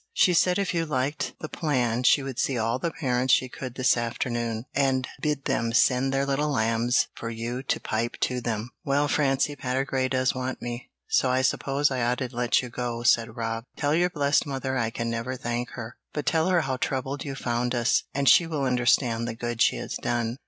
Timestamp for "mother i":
14.47-14.89